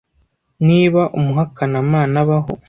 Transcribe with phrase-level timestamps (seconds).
[0.67, 2.51] niba umuhakanamana abaho